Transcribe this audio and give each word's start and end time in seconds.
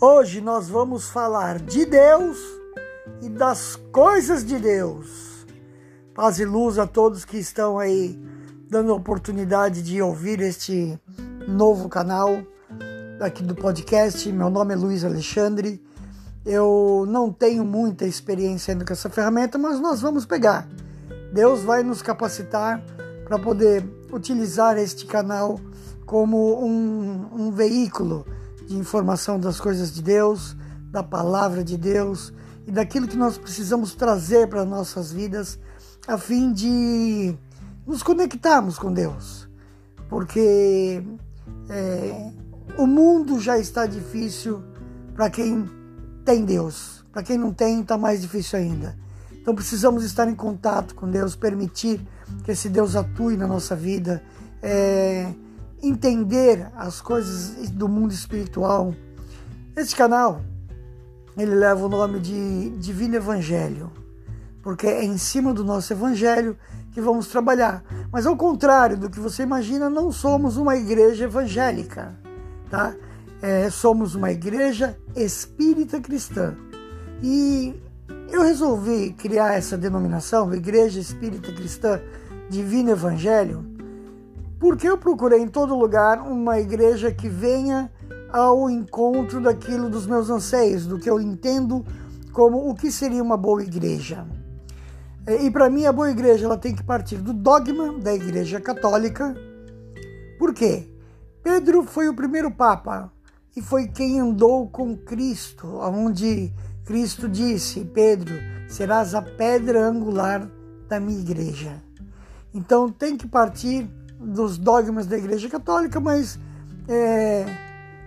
Hoje 0.00 0.40
nós 0.40 0.68
vamos 0.68 1.08
falar 1.08 1.58
de 1.58 1.84
Deus 1.84 2.38
e 3.20 3.28
das 3.28 3.74
coisas 3.90 4.44
de 4.44 4.56
Deus. 4.56 5.44
Paz 6.14 6.38
e 6.38 6.44
luz 6.44 6.78
a 6.78 6.86
todos 6.86 7.24
que 7.24 7.36
estão 7.36 7.80
aí 7.80 8.16
dando 8.70 8.92
a 8.92 8.94
oportunidade 8.94 9.82
de 9.82 10.00
ouvir 10.00 10.40
este 10.40 10.96
novo 11.48 11.88
canal 11.88 12.40
aqui 13.20 13.42
do 13.42 13.56
podcast. 13.56 14.30
Meu 14.30 14.48
nome 14.48 14.72
é 14.72 14.76
Luiz 14.76 15.04
Alexandre. 15.04 15.82
Eu 16.46 17.04
não 17.08 17.32
tenho 17.32 17.64
muita 17.64 18.04
experiência 18.04 18.70
ainda 18.70 18.84
com 18.84 18.92
essa 18.92 19.10
ferramenta, 19.10 19.58
mas 19.58 19.80
nós 19.80 20.00
vamos 20.00 20.24
pegar. 20.24 20.68
Deus 21.32 21.62
vai 21.62 21.82
nos 21.82 22.02
capacitar 22.02 22.80
para 23.24 23.36
poder 23.36 23.84
utilizar 24.12 24.78
este 24.78 25.06
canal 25.06 25.58
como 26.06 26.64
um, 26.64 27.26
um 27.32 27.50
veículo 27.50 28.24
de 28.68 28.76
informação 28.76 29.40
das 29.40 29.58
coisas 29.58 29.94
de 29.94 30.02
Deus, 30.02 30.54
da 30.92 31.02
palavra 31.02 31.64
de 31.64 31.76
Deus 31.76 32.32
e 32.66 32.70
daquilo 32.70 33.08
que 33.08 33.16
nós 33.16 33.38
precisamos 33.38 33.94
trazer 33.94 34.46
para 34.46 34.62
nossas 34.64 35.10
vidas 35.10 35.58
a 36.06 36.18
fim 36.18 36.52
de 36.52 37.34
nos 37.86 38.02
conectarmos 38.02 38.78
com 38.78 38.92
Deus. 38.92 39.48
Porque 40.10 41.02
é, 41.70 42.32
o 42.76 42.86
mundo 42.86 43.40
já 43.40 43.58
está 43.58 43.86
difícil 43.86 44.62
para 45.14 45.30
quem 45.30 45.68
tem 46.24 46.44
Deus. 46.44 47.04
Para 47.10 47.22
quem 47.22 47.38
não 47.38 47.52
tem, 47.54 47.80
está 47.80 47.96
mais 47.96 48.20
difícil 48.20 48.58
ainda. 48.58 48.96
Então 49.32 49.54
precisamos 49.54 50.04
estar 50.04 50.28
em 50.28 50.34
contato 50.34 50.94
com 50.94 51.10
Deus, 51.10 51.34
permitir 51.34 52.06
que 52.44 52.50
esse 52.50 52.68
Deus 52.68 52.94
atue 52.94 53.34
na 53.34 53.46
nossa 53.46 53.74
vida. 53.74 54.22
É, 54.62 55.32
entender 55.82 56.70
as 56.76 57.00
coisas 57.00 57.70
do 57.70 57.88
mundo 57.88 58.12
espiritual. 58.12 58.94
Este 59.76 59.94
canal 59.94 60.42
ele 61.36 61.54
leva 61.54 61.86
o 61.86 61.88
nome 61.88 62.18
de 62.18 62.70
Divino 62.78 63.14
Evangelho, 63.14 63.92
porque 64.62 64.86
é 64.86 65.04
em 65.04 65.16
cima 65.16 65.54
do 65.54 65.64
nosso 65.64 65.92
evangelho 65.92 66.56
que 66.92 67.00
vamos 67.00 67.28
trabalhar. 67.28 67.84
Mas 68.10 68.26
ao 68.26 68.36
contrário 68.36 68.96
do 68.96 69.08
que 69.08 69.20
você 69.20 69.44
imagina, 69.44 69.88
não 69.88 70.10
somos 70.10 70.56
uma 70.56 70.76
igreja 70.76 71.24
evangélica, 71.24 72.18
tá? 72.68 72.94
É, 73.40 73.70
somos 73.70 74.16
uma 74.16 74.32
igreja 74.32 74.98
espírita 75.14 76.00
cristã. 76.00 76.56
E 77.22 77.80
eu 78.30 78.42
resolvi 78.42 79.12
criar 79.12 79.54
essa 79.54 79.78
denominação, 79.78 80.52
Igreja 80.52 81.00
Espírita 81.00 81.52
Cristã 81.52 82.00
Divino 82.50 82.90
Evangelho, 82.90 83.64
porque 84.58 84.88
eu 84.88 84.98
procurei 84.98 85.40
em 85.40 85.48
todo 85.48 85.76
lugar 85.76 86.20
uma 86.20 86.58
igreja 86.58 87.12
que 87.12 87.28
venha 87.28 87.90
ao 88.30 88.68
encontro 88.68 89.40
daquilo 89.40 89.88
dos 89.88 90.06
meus 90.06 90.28
anseios, 90.28 90.86
do 90.86 90.98
que 90.98 91.08
eu 91.08 91.20
entendo 91.20 91.84
como 92.32 92.68
o 92.68 92.74
que 92.74 92.90
seria 92.90 93.22
uma 93.22 93.36
boa 93.36 93.62
igreja. 93.62 94.26
E 95.42 95.50
para 95.50 95.68
mim 95.68 95.84
a 95.84 95.92
boa 95.92 96.10
igreja 96.10 96.46
ela 96.46 96.56
tem 96.56 96.74
que 96.74 96.82
partir 96.82 97.16
do 97.16 97.34
dogma 97.34 97.98
da 97.98 98.14
Igreja 98.14 98.60
Católica. 98.60 99.36
Por 100.38 100.54
quê? 100.54 100.88
Pedro 101.42 101.82
foi 101.82 102.08
o 102.08 102.14
primeiro 102.14 102.50
papa 102.50 103.12
e 103.54 103.60
foi 103.60 103.88
quem 103.88 104.20
andou 104.20 104.68
com 104.68 104.96
Cristo, 104.96 105.66
onde 105.80 106.50
Cristo 106.84 107.28
disse: 107.28 107.84
Pedro, 107.84 108.34
serás 108.68 109.14
a 109.14 109.20
pedra 109.20 109.86
angular 109.86 110.48
da 110.88 110.98
minha 110.98 111.20
igreja. 111.20 111.82
Então 112.54 112.88
tem 112.90 113.14
que 113.14 113.28
partir 113.28 113.90
dos 114.18 114.58
dogmas 114.58 115.06
da 115.06 115.16
Igreja 115.16 115.48
Católica, 115.48 116.00
mas 116.00 116.38
é, 116.88 117.46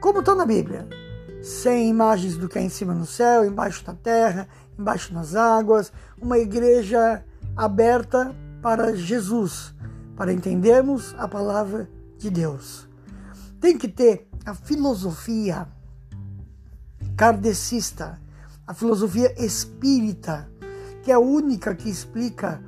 como 0.00 0.20
está 0.20 0.34
na 0.34 0.44
Bíblia, 0.44 0.88
sem 1.42 1.88
imagens 1.88 2.36
do 2.36 2.48
que 2.48 2.58
é 2.58 2.62
em 2.62 2.68
cima 2.68 2.94
no 2.94 3.06
céu, 3.06 3.44
embaixo 3.44 3.84
da 3.84 3.94
terra, 3.94 4.48
embaixo 4.78 5.14
nas 5.14 5.34
águas, 5.34 5.92
uma 6.20 6.38
igreja 6.38 7.24
aberta 7.56 8.34
para 8.62 8.94
Jesus, 8.96 9.74
para 10.16 10.32
entendermos 10.32 11.14
a 11.18 11.28
palavra 11.28 11.88
de 12.18 12.30
Deus. 12.30 12.88
Tem 13.60 13.76
que 13.76 13.88
ter 13.88 14.28
a 14.44 14.54
filosofia 14.54 15.66
kardecista, 17.16 18.18
a 18.66 18.74
filosofia 18.74 19.34
espírita, 19.42 20.50
que 21.02 21.10
é 21.10 21.14
a 21.14 21.18
única 21.18 21.74
que 21.74 21.88
explica 21.88 22.62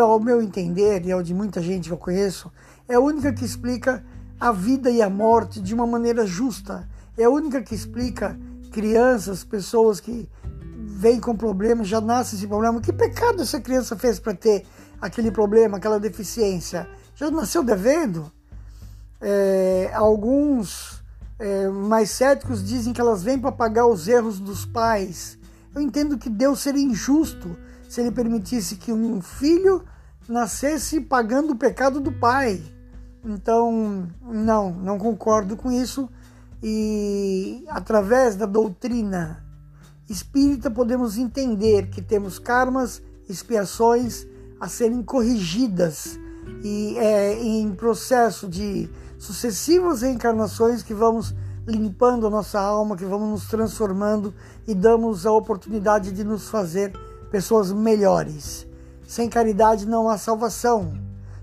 ao 0.00 0.20
meu 0.20 0.40
entender 0.40 1.04
e 1.04 1.12
ao 1.12 1.22
de 1.22 1.34
muita 1.34 1.60
gente 1.60 1.88
que 1.88 1.92
eu 1.92 1.98
conheço, 1.98 2.50
é 2.88 2.94
a 2.94 3.00
única 3.00 3.32
que 3.32 3.44
explica 3.44 4.04
a 4.40 4.50
vida 4.52 4.90
e 4.90 5.00
a 5.00 5.08
morte 5.08 5.60
de 5.60 5.74
uma 5.74 5.86
maneira 5.86 6.26
justa. 6.26 6.88
É 7.16 7.24
a 7.24 7.30
única 7.30 7.62
que 7.62 7.74
explica 7.74 8.38
crianças, 8.72 9.44
pessoas 9.44 10.00
que 10.00 10.28
vêm 11.02 11.20
com 11.20 11.36
problemas, 11.36 11.88
já 11.88 12.00
nascem 12.00 12.38
esse 12.38 12.48
problema. 12.48 12.80
Que 12.80 12.92
pecado 12.92 13.42
essa 13.42 13.60
criança 13.60 13.96
fez 13.96 14.18
para 14.18 14.34
ter 14.34 14.66
aquele 15.00 15.30
problema, 15.30 15.76
aquela 15.76 16.00
deficiência? 16.00 16.88
Já 17.14 17.30
nasceu 17.30 17.62
devendo? 17.62 18.32
É, 19.20 19.90
alguns 19.94 21.02
é, 21.38 21.68
mais 21.68 22.10
céticos 22.10 22.64
dizem 22.64 22.92
que 22.92 23.00
elas 23.00 23.22
vêm 23.22 23.38
para 23.38 23.52
pagar 23.52 23.86
os 23.86 24.08
erros 24.08 24.40
dos 24.40 24.64
pais. 24.64 25.38
Eu 25.74 25.80
entendo 25.80 26.18
que 26.18 26.28
Deus 26.28 26.60
seria 26.60 26.82
injusto 26.82 27.56
se 27.92 28.00
ele 28.00 28.10
permitisse 28.10 28.76
que 28.76 28.90
um 28.90 29.20
filho 29.20 29.84
nascesse 30.26 30.98
pagando 30.98 31.52
o 31.52 31.56
pecado 31.56 32.00
do 32.00 32.10
pai. 32.10 32.62
Então, 33.22 34.08
não, 34.22 34.72
não 34.72 34.96
concordo 34.96 35.58
com 35.58 35.70
isso. 35.70 36.08
E 36.62 37.66
através 37.68 38.34
da 38.34 38.46
doutrina 38.46 39.44
espírita 40.08 40.70
podemos 40.70 41.18
entender 41.18 41.90
que 41.90 42.00
temos 42.00 42.38
karmas, 42.38 43.02
expiações 43.28 44.26
a 44.58 44.68
serem 44.68 45.02
corrigidas 45.02 46.18
e 46.64 46.96
é 46.96 47.38
em 47.42 47.74
processo 47.74 48.48
de 48.48 48.88
sucessivas 49.18 50.00
reencarnações 50.00 50.82
que 50.82 50.94
vamos 50.94 51.34
limpando 51.66 52.26
a 52.26 52.30
nossa 52.30 52.58
alma, 52.58 52.96
que 52.96 53.04
vamos 53.04 53.28
nos 53.28 53.48
transformando 53.48 54.32
e 54.66 54.74
damos 54.74 55.26
a 55.26 55.32
oportunidade 55.32 56.10
de 56.10 56.24
nos 56.24 56.48
fazer 56.48 56.90
pessoas 57.32 57.72
melhores. 57.72 58.66
Sem 59.08 59.28
caridade 59.28 59.86
não 59.86 60.08
há 60.08 60.18
salvação. 60.18 60.92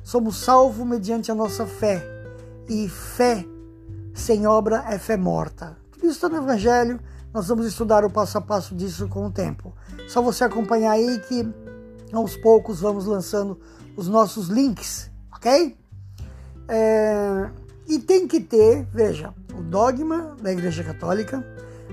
Somos 0.03 0.38
salvos 0.38 0.85
mediante 0.85 1.31
a 1.31 1.35
nossa 1.35 1.66
fé. 1.66 2.05
E 2.69 2.88
fé 2.88 3.44
sem 4.13 4.45
obra 4.45 4.85
é 4.88 5.00
fé 5.00 5.17
morta. 5.17 5.75
Tudo 5.91 6.05
isso 6.05 6.16
está 6.16 6.29
no 6.29 6.38
Evangelho. 6.38 7.00
Nós 7.33 7.47
vamos 7.47 7.66
estudar 7.66 8.05
o 8.05 8.09
passo 8.09 8.38
a 8.38 8.41
passo 8.41 8.75
disso 8.75 9.07
com 9.07 9.25
o 9.25 9.31
tempo. 9.31 9.73
Só 10.07 10.22
você 10.22 10.44
acompanhar 10.44 10.91
aí 10.91 11.19
que 11.27 11.51
aos 12.13 12.38
poucos 12.38 12.79
vamos 12.79 13.06
lançando 13.06 13.59
os 13.97 14.07
nossos 14.07 14.47
links, 14.47 15.09
ok? 15.33 15.75
É... 16.67 17.50
E 17.88 17.97
tem 17.97 18.27
que 18.27 18.39
ter, 18.39 18.85
veja, 18.85 19.33
o 19.57 19.63
dogma 19.63 20.35
da 20.41 20.51
Igreja 20.51 20.83
Católica, 20.83 21.44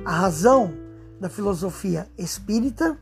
a 0.04 0.10
razão 0.12 0.74
da 1.18 1.30
filosofia 1.30 2.06
espírita 2.18 2.98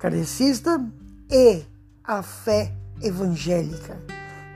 kardecista 0.00 0.82
e 1.30 1.62
a 2.02 2.22
fé 2.22 2.72
evangélica, 3.02 4.00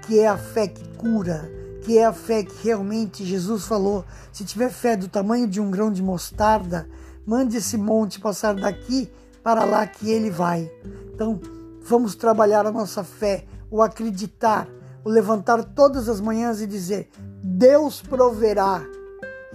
que 0.02 0.18
é 0.18 0.26
a 0.26 0.38
fé 0.38 0.66
que 0.66 0.82
cura, 0.96 1.48
que 1.82 1.98
é 1.98 2.06
a 2.06 2.12
fé 2.14 2.42
que 2.42 2.64
realmente 2.64 3.24
Jesus 3.24 3.66
falou: 3.66 4.04
se 4.32 4.44
tiver 4.44 4.70
fé 4.70 4.96
do 4.96 5.06
tamanho 5.06 5.46
de 5.46 5.60
um 5.60 5.70
grão 5.70 5.92
de 5.92 6.02
mostarda, 6.02 6.88
mande 7.26 7.58
esse 7.58 7.76
monte 7.76 8.18
passar 8.18 8.54
daqui 8.54 9.10
para 9.42 9.64
lá 9.64 9.86
que 9.86 10.10
ele 10.10 10.30
vai. 10.30 10.70
Então, 11.14 11.38
vamos 11.82 12.14
trabalhar 12.14 12.66
a 12.66 12.72
nossa 12.72 13.04
fé, 13.04 13.44
o 13.70 13.82
acreditar, 13.82 14.66
o 15.04 15.10
levantar 15.10 15.62
todas 15.62 16.08
as 16.08 16.22
manhãs 16.22 16.62
e 16.62 16.66
dizer: 16.66 17.10
Deus 17.42 18.00
proverá 18.00 18.82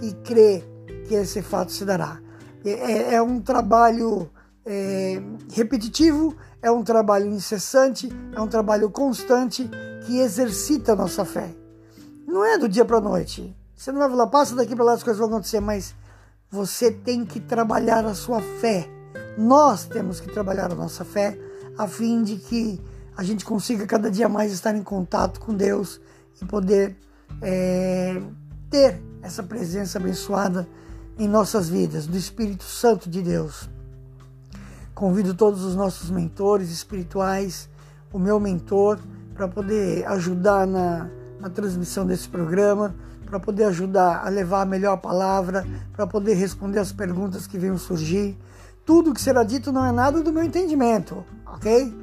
e 0.00 0.12
crer 0.22 0.64
que 1.08 1.14
esse 1.14 1.42
fato 1.42 1.72
se 1.72 1.84
dará. 1.84 2.20
É, 2.64 2.70
é, 2.70 3.14
é 3.14 3.22
um 3.22 3.40
trabalho 3.40 4.30
é, 4.64 5.20
repetitivo, 5.52 6.36
é 6.62 6.70
um 6.70 6.82
trabalho 6.82 7.26
incessante, 7.26 8.08
é 8.34 8.40
um 8.40 8.46
trabalho 8.46 8.90
constante 8.90 9.68
que 10.06 10.18
exercita 10.18 10.92
a 10.92 10.96
nossa 10.96 11.24
fé. 11.24 11.54
Não 12.26 12.44
é 12.44 12.58
do 12.58 12.68
dia 12.68 12.84
para 12.84 12.98
a 12.98 13.00
noite. 13.00 13.56
Você 13.74 13.90
não 13.90 13.98
vai 13.98 14.10
falar, 14.10 14.26
passa 14.26 14.54
daqui 14.54 14.74
para 14.74 14.84
lá 14.84 14.92
as 14.92 15.02
coisas 15.02 15.18
vão 15.18 15.28
acontecer, 15.28 15.60
mas 15.60 15.94
você 16.50 16.90
tem 16.90 17.24
que 17.24 17.40
trabalhar 17.40 18.04
a 18.04 18.14
sua 18.14 18.40
fé. 18.40 18.88
Nós 19.38 19.86
temos 19.86 20.20
que 20.20 20.30
trabalhar 20.30 20.70
a 20.70 20.74
nossa 20.74 21.04
fé 21.04 21.38
a 21.78 21.86
fim 21.86 22.22
de 22.22 22.36
que 22.36 22.80
a 23.16 23.22
gente 23.22 23.44
consiga 23.44 23.86
cada 23.86 24.10
dia 24.10 24.28
mais 24.28 24.52
estar 24.52 24.74
em 24.76 24.82
contato 24.82 25.40
com 25.40 25.54
Deus 25.54 26.00
e 26.40 26.44
poder 26.44 26.96
é, 27.40 28.20
ter 28.70 29.02
essa 29.22 29.42
presença 29.42 29.98
abençoada 29.98 30.68
em 31.18 31.28
nossas 31.28 31.68
vidas, 31.68 32.06
do 32.06 32.16
Espírito 32.16 32.64
Santo 32.64 33.08
de 33.08 33.22
Deus. 33.22 33.68
Convido 35.00 35.32
todos 35.32 35.64
os 35.64 35.74
nossos 35.74 36.10
mentores 36.10 36.70
espirituais, 36.70 37.70
o 38.12 38.18
meu 38.18 38.38
mentor, 38.38 38.98
para 39.32 39.48
poder 39.48 40.06
ajudar 40.06 40.66
na, 40.66 41.08
na 41.40 41.48
transmissão 41.48 42.04
desse 42.04 42.28
programa, 42.28 42.94
para 43.24 43.40
poder 43.40 43.64
ajudar 43.64 44.22
a 44.22 44.28
levar 44.28 44.60
a 44.60 44.66
melhor 44.66 44.98
palavra, 44.98 45.66
para 45.94 46.06
poder 46.06 46.34
responder 46.34 46.80
as 46.80 46.92
perguntas 46.92 47.46
que 47.46 47.56
venham 47.56 47.78
surgir. 47.78 48.36
Tudo 48.84 49.14
que 49.14 49.22
será 49.22 49.42
dito 49.42 49.72
não 49.72 49.86
é 49.86 49.90
nada 49.90 50.22
do 50.22 50.30
meu 50.30 50.44
entendimento, 50.44 51.24
ok? 51.46 51.96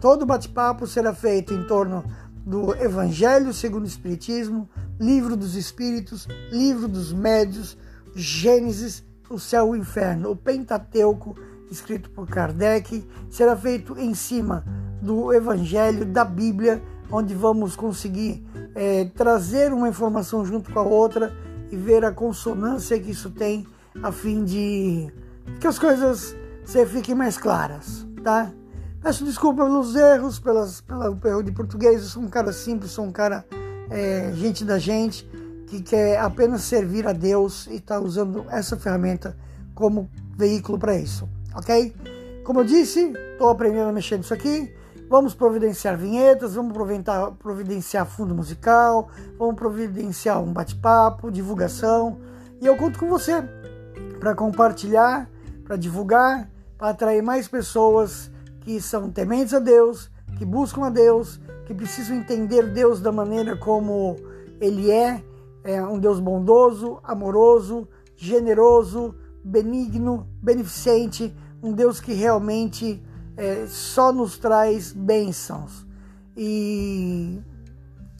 Todo 0.00 0.24
bate-papo 0.24 0.86
será 0.86 1.12
feito 1.12 1.52
em 1.52 1.66
torno 1.66 2.04
do 2.46 2.76
Evangelho 2.76 3.52
segundo 3.52 3.82
o 3.82 3.88
Espiritismo, 3.88 4.70
Livro 5.00 5.36
dos 5.36 5.56
Espíritos, 5.56 6.28
Livro 6.52 6.86
dos 6.86 7.12
Médios, 7.12 7.76
Gênesis, 8.14 9.02
o 9.28 9.36
Céu 9.36 9.74
e 9.74 9.78
o 9.78 9.82
Inferno, 9.82 10.30
o 10.30 10.36
Pentateuco, 10.36 11.34
escrito 11.70 12.10
por 12.10 12.26
Kardec, 12.26 13.06
será 13.30 13.56
feito 13.56 13.98
em 13.98 14.14
cima 14.14 14.64
do 15.00 15.32
Evangelho, 15.32 16.04
da 16.04 16.24
Bíblia, 16.24 16.82
onde 17.10 17.34
vamos 17.34 17.76
conseguir 17.76 18.44
é, 18.74 19.04
trazer 19.14 19.72
uma 19.72 19.88
informação 19.88 20.44
junto 20.44 20.72
com 20.72 20.78
a 20.78 20.82
outra 20.82 21.32
e 21.70 21.76
ver 21.76 22.04
a 22.04 22.12
consonância 22.12 22.98
que 22.98 23.10
isso 23.10 23.30
tem, 23.30 23.66
a 24.02 24.12
fim 24.12 24.44
de 24.44 25.12
que 25.60 25.66
as 25.66 25.78
coisas 25.78 26.36
se 26.64 26.84
fiquem 26.86 27.14
mais 27.14 27.36
claras, 27.36 28.06
tá? 28.22 28.52
Peço 29.00 29.24
desculpa 29.24 29.64
pelos 29.64 29.94
erros, 29.94 30.40
pelas, 30.40 30.80
pelo 30.80 31.18
erro 31.24 31.42
de 31.42 31.52
português. 31.52 32.02
Eu 32.02 32.08
sou 32.08 32.22
um 32.22 32.28
cara 32.28 32.52
simples, 32.52 32.90
sou 32.90 33.04
um 33.04 33.12
cara 33.12 33.44
é, 33.88 34.32
gente 34.34 34.64
da 34.64 34.78
gente, 34.78 35.24
que 35.66 35.80
quer 35.80 36.18
apenas 36.18 36.62
servir 36.62 37.06
a 37.06 37.12
Deus 37.12 37.66
e 37.68 37.76
está 37.76 38.00
usando 38.00 38.44
essa 38.50 38.76
ferramenta 38.76 39.36
como 39.74 40.10
veículo 40.36 40.78
para 40.78 40.96
isso, 40.96 41.28
ok? 41.56 41.94
Como 42.44 42.60
eu 42.60 42.64
disse, 42.64 43.12
estou 43.32 43.48
aprendendo 43.48 43.88
a 43.88 43.92
mexer 43.92 44.18
nisso 44.18 44.32
aqui. 44.32 44.72
Vamos 45.08 45.34
providenciar 45.34 45.96
vinhetas, 45.96 46.54
vamos 46.54 46.72
providenciar 47.38 48.06
fundo 48.06 48.34
musical, 48.34 49.08
vamos 49.38 49.54
providenciar 49.54 50.42
um 50.42 50.52
bate-papo, 50.52 51.30
divulgação. 51.30 52.18
E 52.60 52.66
eu 52.66 52.76
conto 52.76 52.98
com 52.98 53.08
você 53.08 53.42
para 54.18 54.34
compartilhar, 54.34 55.30
para 55.64 55.76
divulgar, 55.76 56.50
para 56.76 56.90
atrair 56.90 57.22
mais 57.22 57.46
pessoas 57.48 58.30
que 58.60 58.80
são 58.80 59.10
tementes 59.10 59.54
a 59.54 59.60
Deus, 59.60 60.10
que 60.38 60.44
buscam 60.44 60.86
a 60.86 60.90
Deus, 60.90 61.40
que 61.66 61.74
precisam 61.74 62.16
entender 62.16 62.64
Deus 62.70 63.00
da 63.00 63.12
maneira 63.12 63.56
como 63.56 64.16
Ele 64.60 64.90
é, 64.90 65.22
é 65.62 65.82
um 65.82 65.98
Deus 65.98 66.18
bondoso, 66.18 66.98
amoroso, 67.04 67.88
generoso, 68.16 69.14
benigno, 69.46 70.26
beneficente, 70.42 71.34
um 71.62 71.72
Deus 71.72 72.00
que 72.00 72.12
realmente 72.12 73.02
é, 73.36 73.66
só 73.66 74.12
nos 74.12 74.38
traz 74.38 74.92
bênçãos. 74.92 75.86
E, 76.36 77.40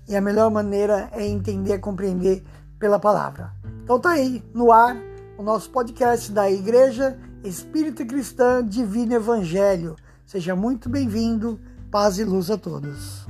e 0.09 0.17
a 0.17 0.21
melhor 0.21 0.51
maneira 0.51 1.09
é 1.13 1.27
entender, 1.27 1.79
compreender 1.79 2.45
pela 2.79 2.99
palavra. 2.99 3.53
Então 3.83 4.01
tá 4.01 4.11
aí, 4.11 4.43
no 4.55 4.73
ar, 4.73 4.97
o 5.37 5.43
nosso 5.43 5.71
podcast 5.71 6.33
da 6.33 6.51
Igreja 6.51 7.19
Espírita 7.45 8.05
Cristã 8.05 8.67
Divino 8.67 9.15
Evangelho 9.15 9.97
Seja 10.27 10.57
muito 10.57 10.89
bem-vindo. 10.89 11.61
Paz 11.89 12.19
e 12.19 12.25
luz 12.25 12.51
a 12.51 12.59
todos. 12.59 13.29